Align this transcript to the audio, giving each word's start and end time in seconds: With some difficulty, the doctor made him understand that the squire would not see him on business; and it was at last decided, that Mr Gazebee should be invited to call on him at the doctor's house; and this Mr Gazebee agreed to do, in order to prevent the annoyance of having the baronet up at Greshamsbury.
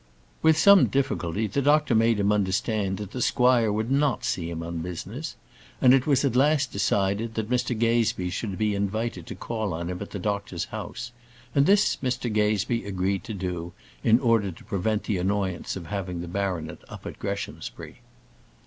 With 0.41 0.57
some 0.57 0.87
difficulty, 0.87 1.45
the 1.45 1.61
doctor 1.61 1.93
made 1.93 2.19
him 2.19 2.31
understand 2.31 2.97
that 2.97 3.11
the 3.11 3.21
squire 3.21 3.71
would 3.71 3.91
not 3.91 4.23
see 4.25 4.49
him 4.49 4.63
on 4.63 4.79
business; 4.79 5.35
and 5.79 5.93
it 5.93 6.07
was 6.07 6.25
at 6.25 6.35
last 6.35 6.71
decided, 6.71 7.35
that 7.35 7.51
Mr 7.51 7.77
Gazebee 7.77 8.31
should 8.31 8.57
be 8.57 8.73
invited 8.73 9.27
to 9.27 9.35
call 9.35 9.75
on 9.75 9.91
him 9.91 10.01
at 10.01 10.09
the 10.09 10.17
doctor's 10.17 10.65
house; 10.65 11.11
and 11.53 11.67
this 11.67 11.97
Mr 11.97 12.33
Gazebee 12.33 12.83
agreed 12.83 13.23
to 13.25 13.35
do, 13.35 13.73
in 14.03 14.19
order 14.19 14.51
to 14.51 14.63
prevent 14.63 15.03
the 15.03 15.19
annoyance 15.19 15.75
of 15.75 15.85
having 15.85 16.21
the 16.21 16.27
baronet 16.27 16.79
up 16.89 17.05
at 17.05 17.19
Greshamsbury. 17.19 18.01